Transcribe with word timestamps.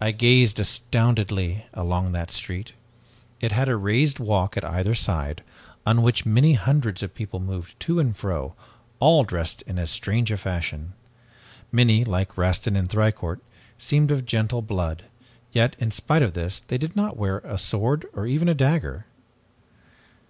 "I 0.00 0.12
gazed 0.12 0.58
astoundedly 0.60 1.66
along 1.74 2.12
that 2.12 2.30
street. 2.30 2.72
It 3.38 3.52
had 3.52 3.68
a 3.68 3.76
raised 3.76 4.18
walk 4.18 4.56
at 4.56 4.64
either 4.64 4.94
side, 4.94 5.42
on 5.84 6.00
which 6.00 6.24
many 6.24 6.54
hundreds 6.54 7.02
of 7.02 7.14
people 7.14 7.38
moved 7.38 7.78
to 7.80 8.00
and 8.00 8.16
fro, 8.16 8.54
all 8.98 9.24
dressed 9.24 9.60
in 9.66 9.78
as 9.78 9.90
strange 9.90 10.32
a 10.32 10.38
fashion. 10.38 10.94
Many, 11.70 12.02
like 12.02 12.38
Rastin 12.38 12.76
and 12.76 12.88
Thicourt, 12.88 13.42
seemed 13.76 14.10
of 14.10 14.24
gentle 14.24 14.62
blood, 14.62 15.02
yet, 15.52 15.76
in 15.78 15.90
spite 15.90 16.22
of 16.22 16.32
this, 16.32 16.60
they 16.60 16.78
did 16.78 16.96
not 16.96 17.18
wear 17.18 17.40
a 17.40 17.58
sword 17.58 18.06
or 18.14 18.26
even 18.26 18.48
a 18.48 18.54
dagger. 18.54 19.04